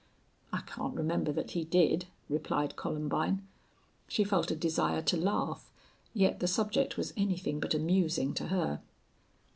"I 0.51 0.61
can't 0.61 0.95
remember 0.95 1.31
that 1.31 1.51
he 1.51 1.63
did," 1.63 2.07
replied 2.27 2.75
Columbine. 2.75 3.45
She 4.07 4.23
felt 4.23 4.49
a 4.49 4.55
desire 4.55 5.03
to 5.03 5.15
laugh, 5.15 5.71
yet 6.11 6.39
the 6.39 6.47
subject 6.47 6.97
was 6.97 7.13
anything 7.15 7.59
but 7.59 7.75
amusing 7.75 8.33
to 8.33 8.47
her. 8.47 8.81